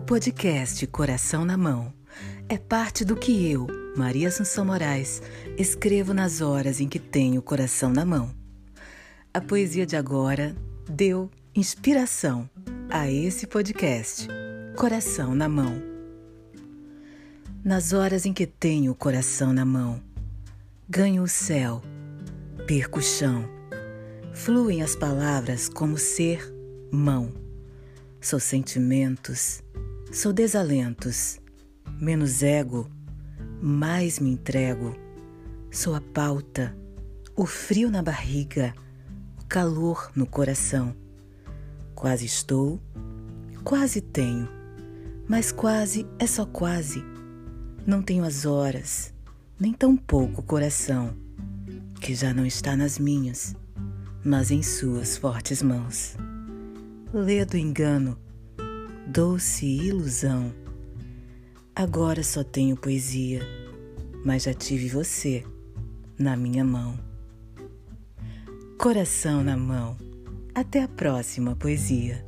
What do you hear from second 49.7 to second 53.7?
tão pouco o coração, que já não está nas minhas,